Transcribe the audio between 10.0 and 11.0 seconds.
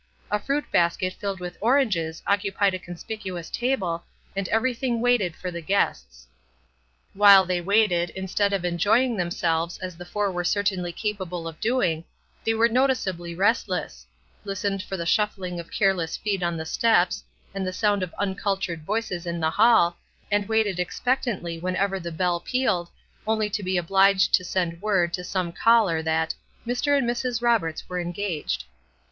four were certainly